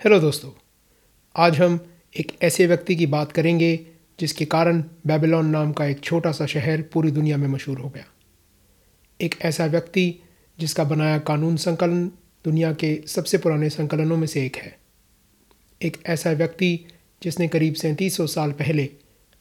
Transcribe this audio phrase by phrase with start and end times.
[0.00, 0.50] Hello दोस्तों,
[1.36, 1.78] आज हम
[2.16, 3.86] एक ऐसे व्यक्ति की बात करेंगे
[4.20, 8.04] जिसके कारण बेबीलोन नाम का एक छोटा सा शहर पूरी दुनिया में मशहूर हो गया।
[9.20, 10.14] एक ऐसा व्यक्ति
[10.58, 12.06] जिसका बनाया कानून संकलन
[12.44, 14.78] दुनिया के सबसे पुराने संकलनों में से एक है।
[15.82, 16.86] एक ऐसा व्यक्ति
[17.22, 18.88] जिसने करीब सैंतीस सौ साल पहले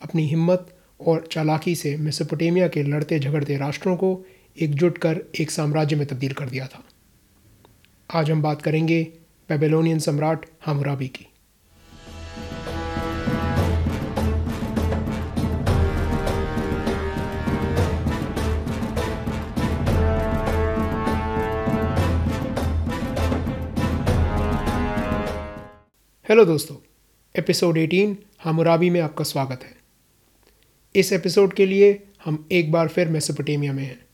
[0.02, 4.26] अपनी हिम्मत और चालाकी से मेसोपोटेमिया के लड़ते झगड़ते राष्ट्रों को
[4.62, 6.84] एकजुट कर एक साम्राज्य में तब्दील कर दिया था।
[8.10, 9.08] आज हम बात करेंगे
[9.50, 11.26] बेबीलोनियन सम्राट हमराबी की।
[26.30, 26.78] हेलो दोस्तों,
[27.36, 29.78] एपिसोड 18 हमराबी में आपका स्वागत है।
[30.96, 34.06] इस एपिसोड के लिए हम एक बार फिर मेसोपोटेमिया में हैं।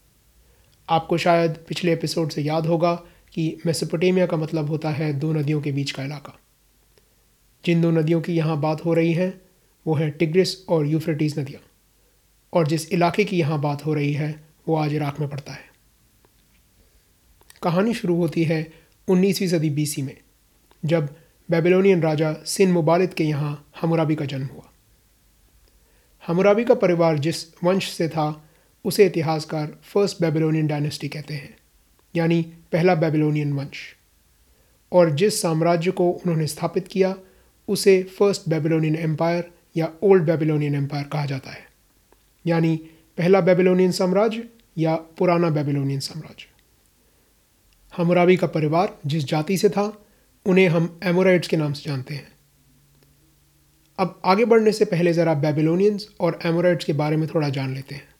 [0.89, 5.61] आपको शायद पिछले एपिसोड से याद होगा कि मेसोपोटेमिया का मतलब होता है दो नदियों
[5.61, 6.39] के बीच का इलाका।
[7.65, 9.41] जिन दो नदियों की यहाँ बात हो रही है,
[9.87, 11.61] वो है टिग्रिस और यूफ्रेटीज़ नदियाँ।
[12.53, 15.71] और जिस इलाके की यहाँ बात हो रही है, वो आज इराक में पड़ता है।
[17.63, 18.73] कहानी शुरू होती है
[19.07, 20.17] 19वीं सदी बीसी में,
[20.85, 21.15] जब
[21.51, 24.71] बेबीलोनियन राजा सिन मुबालिद के यहाँ हमराबी का जन्म हुआ।
[26.27, 28.49] हमराबी का परिवार जिस वंश से था,
[28.85, 31.60] उसे इतिहासकार फ़र्स्ट बेबीलोनियन डायनेस्टी कहते हैं।
[32.15, 33.95] यानी पहला बेबीलोनियन वंश।
[34.91, 37.15] और जिस साम्राज्य को उन्होंने स्थापित किया,
[37.67, 41.67] उसे फ़र्स्ट बेबीलोनियन एम्पायर या ओल्ड बेबीलोनियन एम्पायर कहा जाता है।
[42.45, 42.77] यानी
[43.17, 46.45] पहला बेबीलोनियन साम्राज्य या पुराना बेबीलोनियन साम्राज्य।
[47.97, 50.05] हमराबी का परिवार जिस जाति से था,
[50.45, 52.31] उन्हें हम एमोराइड्स के नाम से जानते हैं।
[53.99, 57.95] अब आगे बढ़ने से पहले ज़रा बेबीलोनियंस और एमोराइड्स के बारे में थोड़ा जान लेते
[57.95, 58.10] हैं।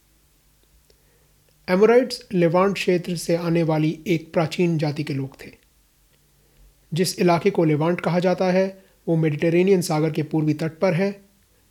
[1.68, 5.50] एमोराइड्स लेवांट क्षेत्र से आने वाली एक प्राचीन जाति के लोग थे।
[6.94, 11.24] जिस इलाके को लेवांट कहा जाता है, वो मेडिटेरेनियन सागर के पूर्वी तट पर है,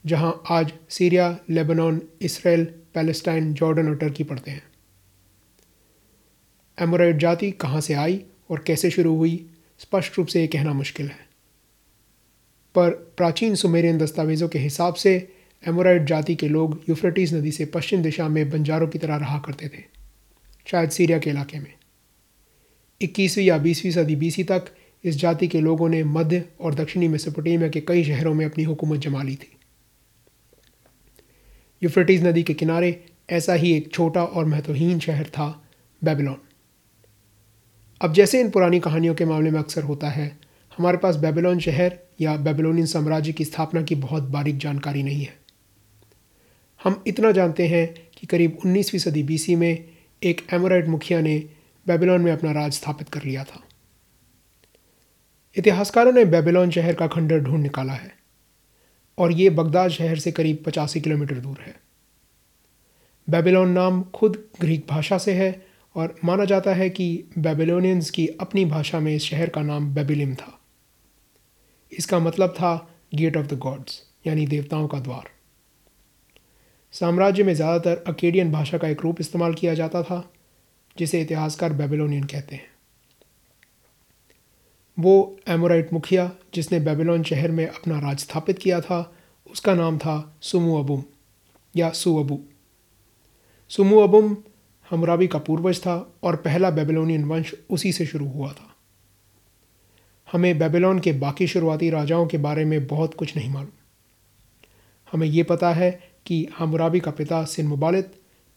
[0.05, 4.63] जहाँ आज Syria, Lebanon, Israel, Palestine, Jordan और टर्की पड़ते हैं।
[6.79, 11.07] एमोराइड जाति कहाँ से आई और कैसे शुरू हुई, स्पष्ट रूप से ये कहना मुश्किल
[11.07, 11.29] है।
[12.75, 18.01] पर प्राचीन सुमेरियन दस्तावेज़ों के हिसाब से एमोराइड जाति के लोग यूफ्रेटीज़ नदी से पश्चिम
[18.03, 19.83] दिशा में बंजारों की तरह रहा करते थे,
[20.67, 21.73] शायद सीरिया के इलाके में।
[23.01, 24.65] इक्कीसवीं या बीसवीं सदी बीसी तक
[25.03, 28.99] इस जाति के लोगों ने मध्य और दक्षिणी मेसोपोटेमिया के कई शहरों में अपनी हुकूमत
[28.99, 29.57] जमा ली थी।
[31.83, 35.63] यूफ्रेटीज़ नदी के किनारे ऐसा ही एक छोटा और महत्वहीन शहर था
[36.03, 36.37] बेबीलोन।
[38.01, 40.39] अब जैसे इन पुरानी कहानियों के मामले में अक्सर होता है,
[40.77, 45.40] हमारे पास बेबीलोन शहर या बेबीलोनियन साम्राज्य की स्थापना की बहुत बारीक जानकारी नहीं है।
[46.83, 49.89] हम इतना जानते हैं कि करीब 19वीं सदी बीसी में
[50.23, 51.37] एक एमोराइड मुखिया ने
[51.87, 53.63] बेबीलोन में अपना राज स्थापित कर लिया था।
[55.57, 58.11] इतिहासकारों ने बेबीलोन शहर का खंडर ढूंढ निकाला है
[59.17, 61.75] और ये बगदाद शहर से करीब पचासी किलोमीटर दूर है।
[63.29, 65.65] बेबीलोन नाम खुद ग्रीक भाषा से है
[65.95, 70.35] और माना जाता है कि बेबीलोनियंस की अपनी भाषा में इस शहर का नाम बेबिलिम
[70.35, 70.59] था।
[71.91, 75.40] इसका मतलब था गेट ऑफ़ द गॉड्स, यानी देवताओं का द्वार।
[76.93, 80.31] साम्राज्य में ज़्यादातर अकेडियन भाषा का एक रूप इस्तेमाल किया जाता था,
[80.97, 82.69] जिसे इतिहासकार बेबीलोनियन कहते हैं।
[84.97, 89.13] वो एमोराइट मुखिया, जिसने बेबीलोन शहर में अपना राज स्थापित किया था,
[89.51, 91.03] उसका नाम था सुमु अबुम
[91.75, 92.39] या सुअबू।
[93.69, 94.35] सुमु अबुम
[94.91, 98.75] हमराबी का पूर्वज था और पहला बेबीलोनियन वंश उसी से शुरू हुआ था।
[100.31, 103.71] हमें बेबीलोन के बाकी शुरुआती राजाओं के बारे में बहुत कुछ नहीं मालूम।
[105.11, 108.03] हमें ये पता है कि हमराबी का पिता सिन मुबालिद,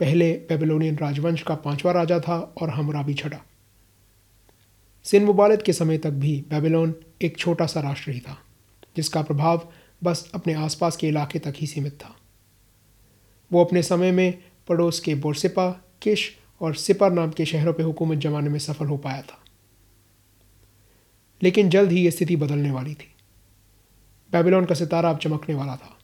[0.01, 3.45] पहले बेबीलोनियन राजवंश का पांचवा राजा था और हमराबी छठा।
[5.05, 8.39] सिन मुबालिद के समय तक भी बेबीलोन एक छोटा सा राष्ट्र ही था,
[8.97, 9.73] जिसका प्रभाव
[10.05, 12.17] बस अपने आसपास के इलाके तक ही सीमित था।
[13.53, 15.71] वो अपने समय में पड़ोस के बोरसिपा,
[16.03, 19.45] किश और सिपर नाम के शहरों पर हुकूमत जमाने में सफल हो पाया था।
[21.43, 23.15] लेकिन जल्द ही ये स्थिति बदलने वाली थी।
[24.33, 25.99] बेबीलोन का सितारा अब चमकने वाला था।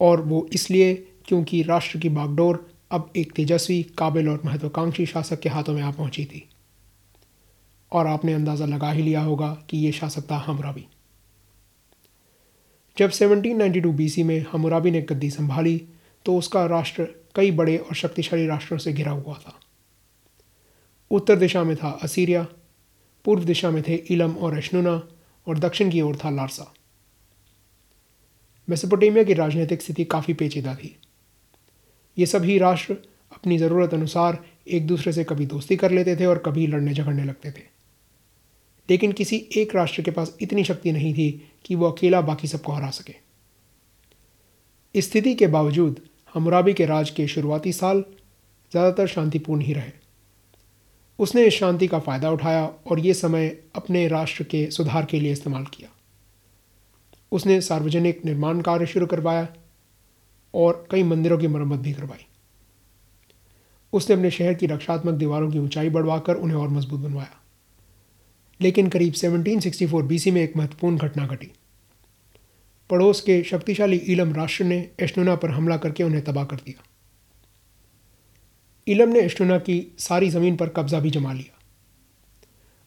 [0.00, 0.94] और वो इसलिए
[1.26, 5.90] क्योंकि राष्ट्र की बागडोर अब एक तेजस्वी, काबिल और महत्वाकांक्षी शासक के हाथों में आ
[5.90, 6.46] पहुँची थी।
[7.92, 10.86] और आपने अंदाज़ा लगा ही लिया होगा कि ये शासक था हमराबी
[12.96, 15.76] जब 1792 बीसी में हमराबी ने गद्दी संभाली
[16.26, 19.58] तो उसका राष्ट्र कई बड़े और शक्तिशाली राष्ट्रों से घिरा हुआ था।
[21.10, 22.46] उत्तर दिशा में था असीरिया,
[23.24, 25.02] पूर्व दिशा में थे इलम और अशनुना
[25.46, 26.72] और दक्षिण की ओर था लारसा।
[28.70, 30.96] मेसोपोटेमिया की राजनीतिक स्थिति काफ़ी पेचीदा थी।
[32.16, 32.92] ये सभी राष्ट्र
[33.32, 34.38] अपनी ज़रूरत अनुसार
[34.68, 37.62] एक दूसरे से कभी दोस्ती कर लेते थे और कभी लड़ने झगड़ने लगते थे।
[38.88, 41.30] लेकिन किसी एक राष्ट्र के पास इतनी शक्ति नहीं थी
[41.64, 43.14] कि वो अकेला बाकी सबको हरा सके।
[44.94, 46.00] स्थिति के बावजूद
[46.34, 48.04] हमराबी के राज के शुरुआती साल
[48.72, 49.92] ज़्यादातर शांतिपूर्ण ही रहे।
[51.18, 55.32] उसने इस शांति का फ़ायदा उठाया और ये समय अपने राष्ट्र के सुधार के लिए
[55.32, 55.88] इस्तेमाल किया।
[57.32, 59.48] उसने सार्वजनिक निर्माण कार्य शुरू करवाया
[60.54, 62.26] और कई मंदिरों की मरम्मत भी करवाई।
[63.92, 67.40] उसने अपने शहर की रक्षात्मक दीवारों की ऊंचाई बढ़वाकर उन्हें और मज़बूत बनवाया।
[68.60, 71.52] लेकिन करीब 1764 बीसी में एक महत्वपूर्ण घटना घटी।
[72.90, 76.84] पड़ोस के शक्तिशाली इलम राष्ट्र ने एस्टोना पर हमला करके उन्हें तबाह कर दिया।
[78.88, 81.58] इलम ने एस्टोना की सारी ज़मीन पर कब्जा भी जमा लिया।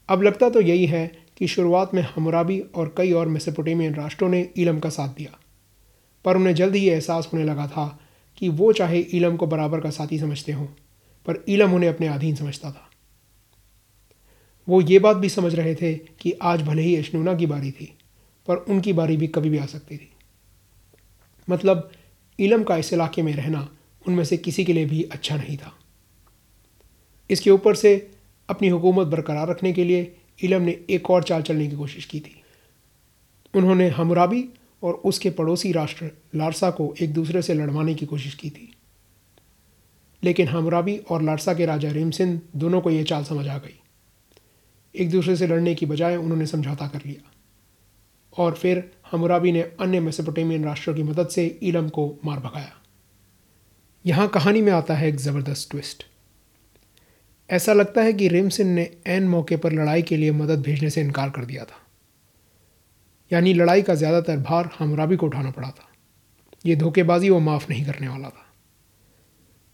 [0.10, 4.50] अब लगता तो यही है कि शुरुआत में हमराबी और कई और मेसोपोटेमियन राष्ट्रों ने
[4.58, 5.40] इलम का साथ दिया।
[6.26, 8.00] पर उन्हें जल्द ही एहसास होने लगा था
[8.38, 10.66] कि वो चाहे इलम को बराबर का साथी समझते हों,
[11.26, 12.90] पर इलम उन्हें अपने अधीन समझता था।
[14.70, 17.98] वो ये बात भी समझ रहे थे कि आज भले ही अशनूना की बारी थी,
[18.48, 20.10] पर उनकी बारी भी कभी भी आ सकती थी।
[21.50, 21.92] मतलब
[22.40, 23.70] इलम का इस इलाके में रहना
[24.08, 25.74] उनमें से किसी के लिए भी अच्छा नहीं था।
[27.30, 28.12] इसके ऊपर से
[28.50, 32.20] अपनी हुकूमत बरकरार रखने के लिए इलम ने एक और चाल चलने की कोशिश की
[32.20, 32.44] थी।
[33.56, 34.50] उन्होंने हमराबी
[34.84, 38.74] और उसके पड़ोसी राष्ट्र लारसा को एक दूसरे से लड़वाने की कोशिश की थी।
[40.24, 43.80] लेकिन हमराबी और लारसा के राजा रेमसिंह दोनों को यह चाल समझ आ गई।
[44.96, 47.32] एक दूसरे से लड़ने की बजाय उन्होंने समझौता कर लिया।
[48.38, 52.74] और फिर हमराबी ने अन्य मेसोपोटेमियन राष्ट्रों की मदद से इलम को मार भगाया।
[54.06, 56.08] यहाँ कहानी में आता है एक ज़बरदस्त ट्विस्ट।
[57.50, 61.02] ऐसा लगता है कि रेमसिन ने एन मौके पर लड़ाई के लिए मदद भेजने से
[61.02, 61.80] इनकार कर दिया था।
[63.32, 65.88] यानी लड़ाई का ज़्यादातर भार हमराबी को उठाना पड़ा था।
[66.66, 68.46] ये धोखेबाजी वो माफ़ नहीं करने वाला था।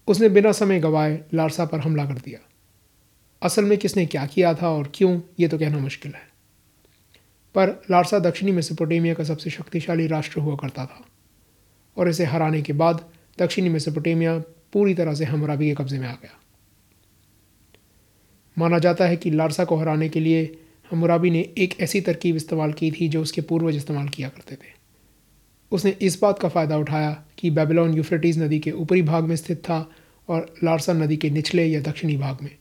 [0.08, 2.38] उसने बिना समय गवाए लारसा पर हमला कर दिया।
[3.42, 6.28] असल में किसने क्या किया था और क्यों, ये तो कहना मुश्किल है।
[7.54, 11.04] पर लारसा दक्षिणी मेसोपोटेमिया का सबसे शक्तिशाली राष्ट्र हुआ करता था।
[11.96, 13.04] और इसे हराने के बाद
[13.38, 14.38] दक्षिणी मेसोपोटेमिया
[14.72, 16.38] पूरी तरह से हमराबी के कब्जे में आ गया।
[18.60, 20.58] माना जाता है कि लारसा को हराने के लिए
[20.90, 24.78] हमराबी ने एक ऐसी तरकीब इस्तेमाल की थी जो उसके पूर्वज इस्तेमाल किया करते थे।
[25.72, 29.58] उसने इस बात का फ़ायदा उठाया कि बेबीलोन यूफ्रेटीज़ नदी के ऊपरी भाग में स्थित
[29.58, 29.90] था
[30.28, 32.56] और लारसा नदी के निचले या दक्षिणी भाग में।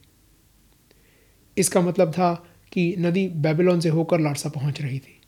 [1.57, 2.33] इसका मतलब था
[2.71, 5.21] कि नदी बेबीलोन से होकर लारसा पहुँच रही थी।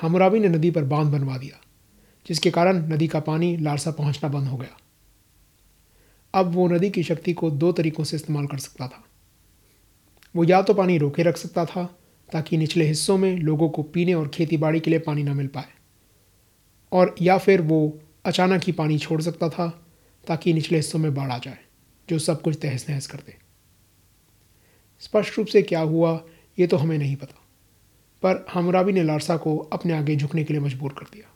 [0.00, 1.60] हमराबी ने नदी पर बाँध बनवा दिया,
[2.26, 4.76] जिसके कारण नदी का पानी लारसा पहुँचना बंद हो गया।
[6.34, 9.05] अब वो नदी की शक्ति को दो तरीकों से इस्तेमाल कर सकता था।
[10.36, 11.84] वो या तो पानी रोके रख सकता था,
[12.32, 15.46] ताकि निचले हिस्सों में लोगों को पीने और खेती बाड़ी के लिए पानी ना मिल
[15.46, 15.68] पाए।
[16.92, 19.68] और या फिर वो अचानक ही पानी छोड़ सकता था,
[20.26, 21.58] ताकि निचले हिस्सों में बाढ़ आ जाए,
[22.08, 23.36] जो सब कुछ तहस नहस कर दे
[25.00, 26.20] स्पष्ट रूप से क्या हुआ,
[26.58, 27.40] ये तो हमें नहीं पता,
[28.22, 31.32] पर हमराबी ने लारसा को अपने आगे झुकने के लिए मजबूर कर दिया।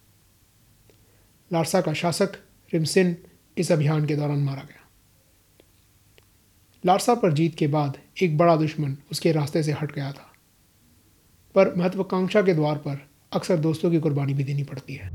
[1.53, 2.33] लारसा का शासक
[2.73, 3.17] रिमसिन
[3.59, 4.80] इस अभियान के दौरान मारा गया।
[6.87, 10.33] लारसा पर जीत के बाद एक बड़ा दुश्मन उसके रास्ते से हट गया था।
[11.55, 15.09] पर महत्वाकांक्षा के द्वार पर अक्सर दोस्तों की कुर्बानी भी देनी पड़ती है।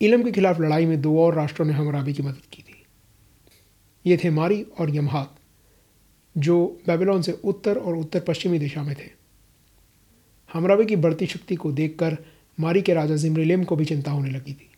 [0.00, 2.86] इलम के खिलाफ लड़ाई में दो और राष्ट्रों ने हमराबी की मदद की थी।
[4.06, 5.36] ये थे मारी और यमहात।
[6.38, 9.10] जो बेबीलोन से उत्तर और उत्तर पश्चिमी दिशा में थे।
[10.52, 12.18] हमराबी की बढ़ती शक्ति को देखकर
[12.60, 14.70] मारी के राजा जिमरिलेम को भी चिंता होने लगी थी।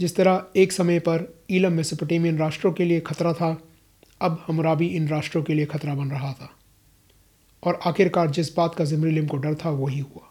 [0.00, 3.62] जिस तरह एक समय पर ईलम मेसोपोटेमियन राष्ट्रों के लिए खतरा था,
[4.20, 6.50] अब हमराबी इन राष्ट्रों के लिए खतरा बन रहा था।
[7.62, 10.30] और आखिरकार जिस बात का जिमरिलेम को डर था, वही हुआ।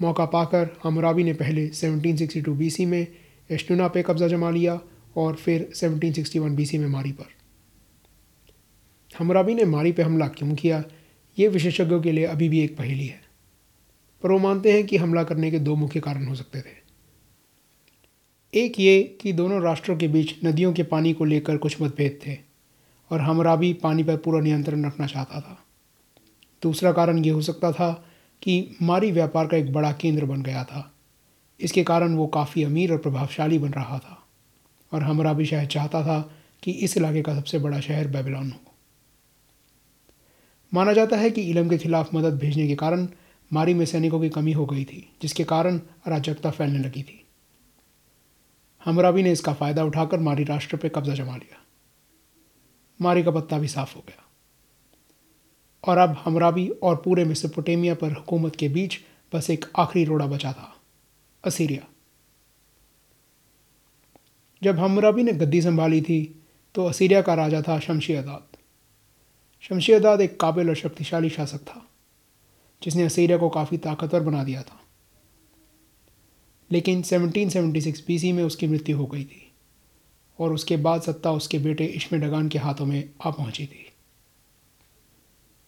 [0.00, 3.06] मौका पाकर हमराबी ने पहले 1762 बीसी में
[3.50, 4.80] एस्टुना पे कब्जा जमा लिया
[5.16, 7.41] और फिर 1761 बीसी में मारी पर।
[9.18, 10.84] हमराबी ने मारी पे हमला क्यों किया?
[11.38, 13.22] ये विशेषज्ञों के लिए अभी भी एक पहेली है।
[14.22, 16.82] पर वो मानते हैं कि हमला करने के दो मुख्य कारण हो सकते थे।
[18.54, 22.38] एक ये कि दोनों राष्ट्रों के बीच नदियों के पानी को लेकर कुछ मतभेद थे
[23.10, 25.64] और हमराबी पानी पर पूरा नियंत्रण रखना चाहता था।
[26.62, 28.08] दूसरा कारण ये हो सकता था
[28.42, 30.94] कि मारी व्यापार का एक बड़ा केंद्र बन गया था।
[31.60, 34.26] इसके कारण वो काफ़ी अमीर और प्रभावशाली बन रहा था
[34.92, 38.71] और हमराबी शायद चाहता था कि इस इलाके का सबसे बड़ा शहर बेबीलोन हो।
[40.72, 43.06] माना जाता है कि इलम के खिलाफ मदद भेजने के कारण
[43.52, 47.18] मारी में सैनिकों की कमी हो गई थी, जिसके कारण अराजकता फैलने लगी थी।
[48.84, 51.60] हमराबी ने इसका फ़ायदा उठाकर मारी राष्ट्र पर कब्जा जमा लिया।
[53.00, 54.24] मारी का पत्ता भी साफ़ हो गया।
[55.84, 58.98] और अब हमराबी और पूरे मिसोपोटेमिया पर हुकूमत के बीच
[59.32, 60.74] बस एक आखिरी रोड़ा बचा था,
[61.44, 61.86] असीरिया।
[64.62, 66.42] जब हमराबी ने गद्दी संभाली थी
[66.74, 68.51] तो असीरिया का राजा था शमशी अदाद
[69.68, 71.88] शमशी अदाद एक काबिल और शक्तिशाली शासक था,
[72.82, 74.80] जिसने असीरिया को काफ़ी ताकतवर बना दिया था।
[76.72, 79.52] लेकिन 1776 बीसी में उसकी मृत्यु हो गई थी
[80.38, 83.92] और उसके बाद सत्ता उसके बेटे इश्मे डगान के हाथों में आ पहुँची थी।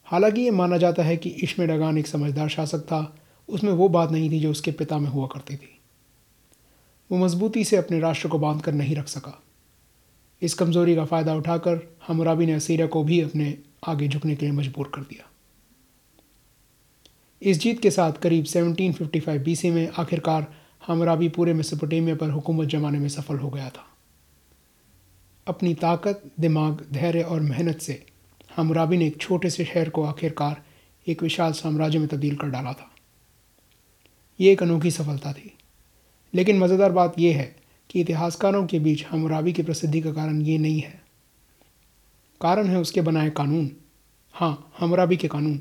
[0.04, 3.16] हालाँकि ये माना जाता है कि इश्मे डगान एक समझदार शासक था,
[3.48, 5.78] उसमें वो बात नहीं थी जो उसके पिता में हुआ करती थी।
[7.12, 9.42] वो मजबूती से अपने राष्ट्र को बाँध कर नहीं रख सका।
[10.42, 14.52] इस कमज़ोरी का फ़ायदा उठाकर हमराबी ने असीरिया को भी अपने आगे झुकने के लिए
[14.52, 15.30] मजबूर कर दिया।
[17.42, 20.54] इस जीत के साथ करीब 1755 बीसी में आखिरकार
[20.86, 23.88] हमराबी पूरे मेसोपोटेमिया पर हुकूमत जमाने में सफल हो गया था।
[25.46, 28.06] अपनी ताकत, दिमाग, धैर्य और मेहनत से
[28.56, 30.62] हमराबी ने एक छोटे से शहर को आखिरकार
[31.08, 32.90] एक विशाल साम्राज्य में तब्दील कर डाला था।
[34.40, 35.54] ये एक अनोखी सफलता थी।
[36.34, 37.56] लेकिन मज़ेदार बात यह है
[37.90, 41.03] कि इतिहासकारों के बीच हमराबी की प्रसिद्धि का कारण ये नहीं है।
[42.40, 43.70] कारण है उसके बनाए कानून।
[44.34, 45.56] हाँ हमराबी के कानून,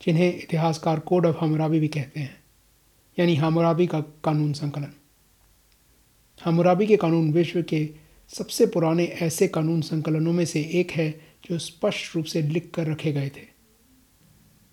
[0.00, 2.42] जिन्हें इतिहासकार कोड ऑफ़ हमराबी भी कहते हैं।
[3.18, 4.92] यानी हमराबी का कानून संकलन।
[6.44, 7.88] हमराबी के कानून विश्व के
[8.30, 11.10] सबसे पुराने ऐसे कानून संकलनों में से एक है,
[11.44, 13.50] जो स्पष्ट रूप से लिख कर रखे गए थे।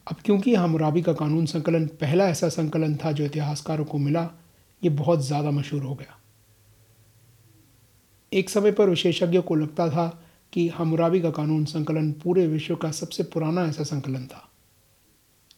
[0.08, 4.29] अब क्योंकि हमराबी का कानून संकलन पहला ऐसा संकलन था जो इतिहासकारों को मिला,
[4.84, 6.17] ये बहुत ज़्यादा मशहूर हो गया।
[8.31, 12.91] एक समय पर विशेषज्ञों को लगता था कि हमराबी का कानून संकलन पूरे विश्व का
[12.91, 14.51] सबसे पुराना ऐसा संकलन था।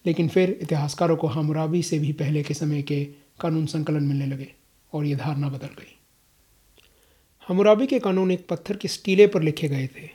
[0.06, 3.06] लेकिन फिर इतिहासकारों को हमराबी से भी पहले के समय के
[3.40, 4.54] कानून संकलन मिलने लगे
[4.94, 5.98] और ये धारणा बदल गई।
[7.48, 10.10] हमराबी के कानून एक पत्थर के स्टीले पर लिखे गए थे।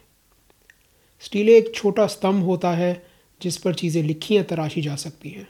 [1.21, 3.07] स्टीले एक छोटा स्तंभ होता है
[3.43, 5.49] जिस पर चीज़ें लिखी या तराशी जा सकती हैं।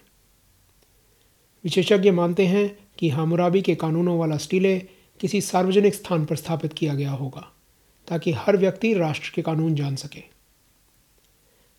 [1.64, 4.78] विशेषज्ञ मानते हैं कि हमराबी के कानूनों वाला स्टीले
[5.20, 7.52] किसी सार्वजनिक स्थान पर स्थापित किया गया होगा।
[8.08, 10.20] ताकि हर व्यक्ति राष्ट्र के कानून जान सके।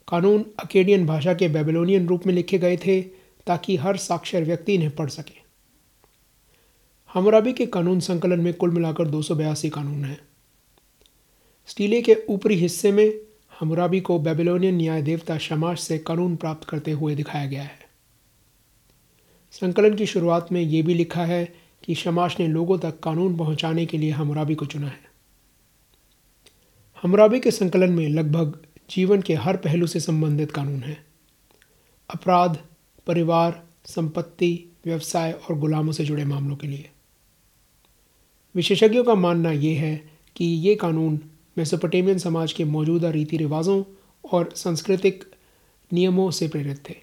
[0.08, 3.02] कानून अकेडियन भाषा के बेबीलोनियन रूप में लिखे गए थे
[3.48, 5.48] ताकि हर साक्षर व्यक्ति इन्हें पढ़ सके।
[7.14, 10.20] हमराबी के कानून संकलन में कुल मिलाकर दो सौ बयासी कानून हैं।
[11.68, 13.14] स्टीले के ऊपरी हिस्से में
[13.60, 17.80] हमराबी को बेबीलोनियन न्याय देवता शमाश से कानून प्राप्त करते हुए दिखाया गया है।
[19.52, 21.54] संकलन की शुरुआत में ये भी लिखा है
[21.84, 25.07] कि शमाश ने लोगों तक कानून पहुँचाने के लिए हमराबी को चुना है।
[27.02, 31.06] हमराबी के संकलन में लगभग जीवन के हर पहलू से संबंधित कानून हैं।
[32.10, 32.60] अपराध,
[33.08, 36.90] परिवार, संपत्ति, व्यवसाय और गुलामों से जुड़े मामलों के लिए।
[38.56, 41.20] विशेषज्ञों का मानना यह है कि ये कानून
[41.58, 43.84] मेसोपोटेमियन समाज के मौजूदा रीति रिवाजों
[44.32, 45.24] और सांस्कृतिक
[45.94, 46.96] नियमों से प्रेरित थे।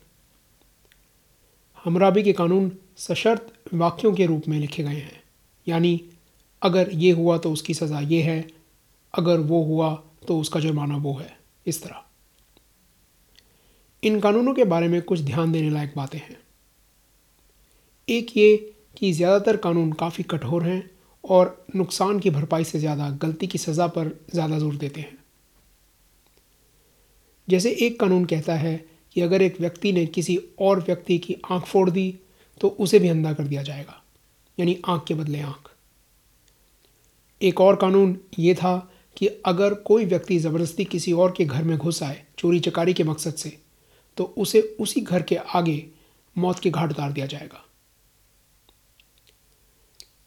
[1.85, 5.23] हमराबी के कानून सशर्त वाक्यों के रूप में लिखे गए हैं।
[5.69, 6.05] यानी,
[6.63, 8.54] अगर ये हुआ तो उसकी सज़ा ये है
[9.15, 9.95] अगर वो हुआ
[10.29, 12.03] तो उसका जुर्माना वो है। इस तरह।
[14.03, 16.37] इन कानूनों के बारे में कुछ ध्यान देने लायक बातें हैं।
[18.09, 18.57] एक ये
[18.97, 20.83] कि ज़्यादातर कानून काफ़ी कठोर हैं
[21.25, 25.17] और नुकसान की भरपाई से ज़्यादा गलती की सज़ा पर ज़्यादा ज़ोर देते हैं।
[27.49, 28.77] जैसे एक कानून कहता है
[29.17, 32.15] कि अगर एक व्यक्ति ने किसी और व्यक्ति की आँख फोड़ दी
[32.61, 34.01] तो उसे भी अंधा कर दिया जाएगा,
[34.59, 35.71] यानी आँख के बदले आँख।
[37.41, 38.77] एक और कानून ये था
[39.17, 43.05] कि अगर कोई व्यक्ति ज़बरदस्ती किसी और के घर में घुस आए चोरी चकारी के
[43.05, 43.57] मकसद से
[44.19, 45.85] तो उसे उसी घर के आगे
[46.37, 47.65] मौत के घाट उतार दिया जाएगा।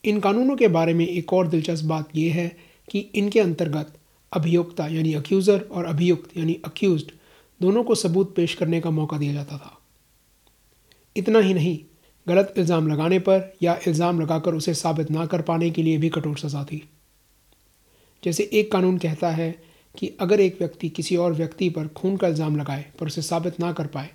[0.04, 2.48] इन कानूनों के बारे में एक और दिलचस्प बात यह है
[2.88, 3.94] कि इनके अंतर्गत
[4.32, 7.04] अभियोक्ता यानी अक्यूज़र और अभियुक्त यानी अक्यूज
[7.62, 9.78] दोनों को सबूत पेश करने का मौका दिया जाता था।
[11.16, 11.78] इतना ही नहीं,
[12.28, 16.10] गलत इल्ज़ाम लगाने पर या इल्ज़ाम लगाकर उसे साबित ना कर पाने के लिए भी
[16.10, 16.84] कठोर सज़ा थी।
[18.24, 19.52] जैसे एक कानून कहता है
[19.96, 23.60] कि अगर एक व्यक्ति किसी और व्यक्ति पर खून का इल्ज़ाम लगाए पर उसे साबित
[23.60, 24.10] ना कर पाए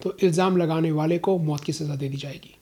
[0.00, 2.54] तो इल्ज़ाम लगाने वाले को मौत की सज़ा दे दी जाएगी।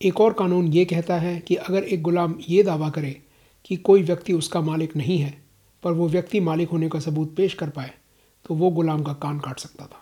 [0.00, 3.16] एक और कानून ये कहता है कि अगर एक गुलाम ये दावा करे
[3.64, 5.34] कि कोई व्यक्ति उसका मालिक नहीं है,
[5.82, 7.90] पर वो व्यक्ति मालिक होने का सबूत पेश कर पाए
[8.46, 10.00] तो वो गुलाम का कान काट सकता था।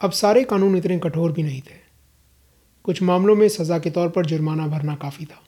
[0.00, 1.76] अब सारे कानून इतने कठोर भी नहीं थे।
[2.84, 5.42] कुछ मामलों में सज़ा के तौर पर जुर्माना भरना काफ़ी था।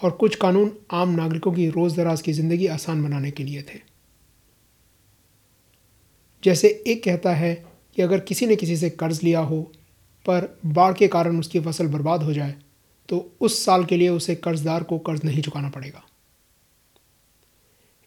[0.00, 3.78] और कुछ कानून आम नागरिकों की रोज़ दराज की ज़िंदगी आसान बनाने के लिए थे।
[6.42, 7.54] जैसे एक कहता है
[7.96, 9.60] कि अगर किसी ने किसी से कर्ज़ लिया हो,
[10.26, 12.54] पर बाढ़ के कारण उसकी फ़सल बर्बाद हो जाए
[13.08, 16.02] तो उस साल के लिए उसे कर्जदार को कर्ज नहीं चुकाना पड़ेगा।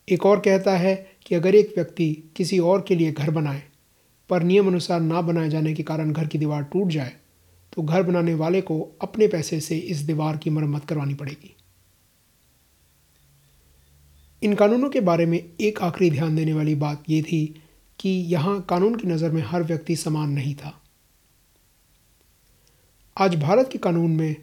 [0.08, 0.96] एक और कहता है
[1.26, 3.62] कि अगर एक व्यक्ति किसी और के लिए घर बनाए,
[4.30, 7.12] पर नियम अनुसार ना बनाए जाने के कारण घर की दीवार टूट जाए
[7.74, 11.56] तो घर बनाने वाले को अपने पैसे से इस दीवार की मरम्मत करवानी पड़ेगी।
[14.44, 17.62] इन कानूनों के बारे में एक आखिरी ध्यान देने वाली बात यह थी
[18.00, 20.82] कि यहाँ कानून की नज़र में हर व्यक्ति समान नहीं था।
[23.18, 24.36] आज भारत के कानून में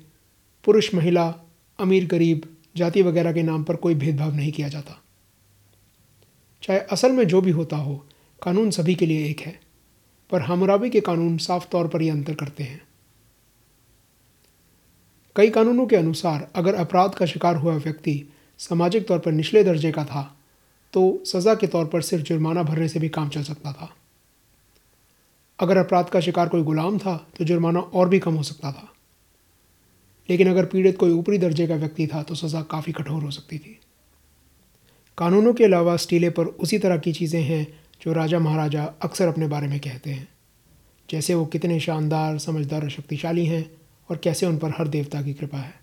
[0.64, 1.35] पुरुष, महिला,
[1.78, 5.02] अमीर, गरीब, जाति वगैरह के नाम पर कोई भेदभाव नहीं किया जाता।
[6.62, 8.07] चाहे असल में जो भी होता हो,
[8.42, 9.61] कानून सभी के लिए एक है,
[10.30, 12.83] पर हमराबी के कानून साफ़ तौर पर यह अंतर करते हैं।
[15.37, 18.25] कई कानूनों के अनुसार अगर अपराध का शिकार हुआ व्यक्ति
[18.61, 20.23] सामाजिक तौर पर निचले दर्जे का था
[20.95, 23.88] तो सज़ा के तौर पर सिर्फ़ जुर्माना भरने से भी काम चल सकता था।
[25.59, 28.88] अगर अपराध का शिकार कोई गुलाम था तो जुर्माना और भी कम हो सकता था।
[30.29, 33.59] लेकिन अगर पीड़ित कोई ऊपरी दर्जे का व्यक्ति था तो सज़ा काफ़ी कठोर हो सकती
[33.59, 33.79] थी।
[35.19, 37.67] कानूनों के अलावा स्टीले पर उसी तरह की चीज़ें हैं,
[38.02, 40.29] जो राजा महाराजा अक्सर अपने बारे में कहते हैं।
[41.09, 43.71] जैसे वो कितने शानदार, समझदार और शक्तिशाली हैं,
[44.11, 45.75] और कैसे उन पर हर देवता की कृपा है।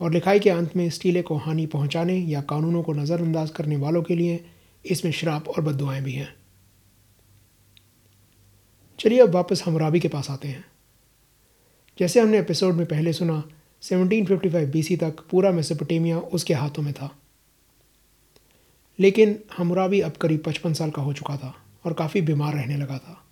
[0.00, 4.02] और लिखाई के अंत में स्टीले को हानि पहुँचाने या कानूनों को नज़रअंदाज करने वालों
[4.02, 4.46] के लिए
[4.86, 6.34] इसमें श्राप और बदुआएँ भी हैं।
[8.98, 10.64] चलिए अब वापस हमराबी के पास आते हैं।
[11.98, 13.44] जैसे हमने एपिसोड में पहले सुना
[13.82, 17.18] 1755 बीसी तक पूरा मेसोपोटेमिया उसके हाथों में था।
[18.98, 22.98] लेकिन हमराबी अब करीब पचपन साल का हो चुका था और काफ़ी बीमार रहने लगा
[22.98, 23.22] था।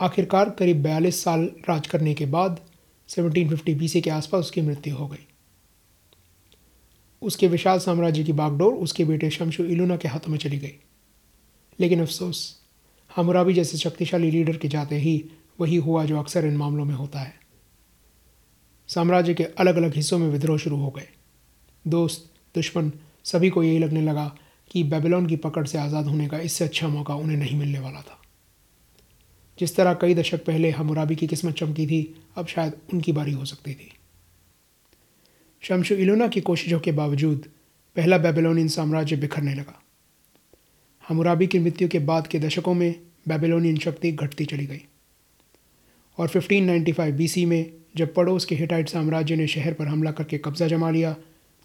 [0.00, 2.60] आखिरकार करीब बयालीस साल राज करने के बाद
[3.08, 5.26] 1750 बीसी के आसपास उसकी मृत्यु हो गई।
[7.22, 10.74] उसके विशाल साम्राज्य की बागडोर उसके बेटे शमशु इलूना के हाथों में चली गई।
[11.80, 12.60] लेकिन अफसोस,
[13.16, 15.24] हमराबी जैसे शक्तिशाली लीडर के जाते ही
[15.60, 17.34] वही हुआ जो अक्सर इन मामलों में होता है।
[18.88, 21.08] साम्राज्य के अलग अलग हिस्सों में विद्रोह शुरू हो गए।
[21.86, 22.92] दोस्त, दुश्मन,
[23.24, 24.36] सभी को यही लगने लगा
[24.70, 28.00] कि बेबीलोन की पकड़ से आज़ाद होने का इससे अच्छा मौका उन्हें नहीं मिलने वाला
[28.00, 28.23] था।
[29.58, 33.44] जिस तरह कई दशक पहले हमराबी की किस्मत चमकी थी, अब शायद उनकी बारी हो
[33.44, 33.92] सकती थी।
[35.60, 37.48] शमशु इलोना की कोशिशों के बावजूद,
[37.96, 39.82] पहला बेबीलोनियन साम्राज्य बिखरने लगा।
[41.08, 44.82] हमराबी की मृत्यु के बाद के दशकों में बेबीलोनियन शक्ति घटती चली गई।
[46.18, 50.68] और 1595 बीसी में जब पड़ोस के हिटाइट साम्राज्य ने शहर पर हमला करके कब्जा
[50.68, 51.16] जमा लिया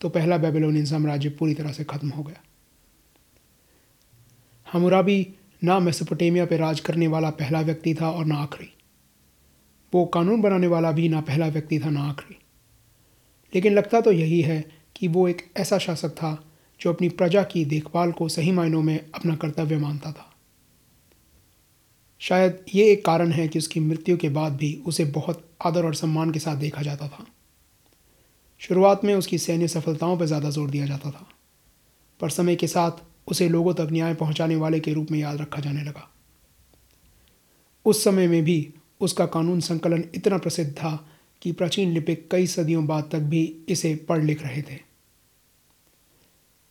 [0.02, 2.44] तो पहला बेबीलोनियन साम्राज्य पूरी तरह से खत्म हो गया।
[4.72, 5.28] हमराबी
[5.62, 8.70] ना मेसोपोटेमिया पर राज करने वाला पहला व्यक्ति था और ना आखिरी।
[9.94, 12.38] वो कानून बनाने वाला भी ना पहला व्यक्ति था, ना आखिरी।
[13.54, 14.64] लेकिन लगता तो यही है
[14.96, 16.38] कि वो एक ऐसा शासक था
[16.80, 20.26] जो अपनी प्रजा की देखभाल को सही मायनों में अपना कर्तव्य मानता था।
[22.22, 25.96] शायद ये एक कारण है कि उसकी मृत्यु के बाद भी उसे बहुत आदर और
[25.96, 27.26] सम्मान के साथ देखा जाता था।
[28.62, 31.28] शुरुआत में उसकी सैन्य सफलताओं पर ज़्यादा ज़ोर दिया जाता था।
[32.20, 32.92] पर समय के साथ
[33.30, 36.10] उसे लोगों तक न्याय पहुँचाने वाले के रूप में याद रखा जाने लगा।
[37.86, 41.10] उस समय में भी उसका कानून संकलन इतना प्रसिद्ध था
[41.42, 44.80] कि प्राचीन लिपिक कई सदियों बाद तक भी इसे पढ़ लिख रहे थे।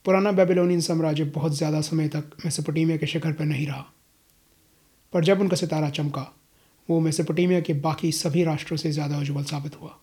[0.05, 3.85] पुराना बेबीलोनियन साम्राज्य बहुत ज़्यादा समय तक मेसोपोटामिया के शिखर पर नहीं रहा।
[5.13, 6.27] पर जब उनका सितारा चमका,
[6.89, 9.99] वो मेसोपोटामिया के बाकी सभी राष्ट्रों से ज़्यादा उज्जवल साबित हुआ।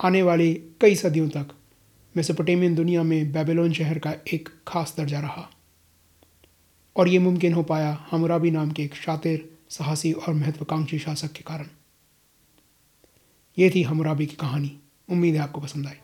[0.00, 1.48] आने वाली कई सदियों तक
[2.16, 5.50] मेसोपोटामियन दुनिया में बेबीलोन शहर का एक खास दर्जा रहा।
[6.96, 11.42] और ये मुमकिन हो पाया हमराबी नाम के एक शातिर, साहसी और महत्वाकांक्षी शासक के
[11.46, 11.66] कारण।
[13.58, 14.78] ये थी हमराबी की कहानी।
[15.10, 15.94] उम्मीद है आपको पसंद आई।